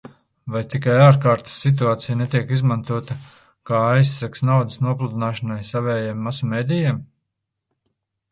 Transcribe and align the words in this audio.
Vai 0.53 0.59
tikai 0.75 0.93
ārkārtas 1.07 1.57
situācija 1.65 2.15
netiek 2.21 2.53
izmantota 2.55 3.17
kā 3.71 3.83
aizsegs 3.89 4.43
naudas 4.51 4.81
nopludināšanai 4.87 5.59
savējiem 5.71 6.23
masu 6.29 6.49
medijiem? 6.55 7.05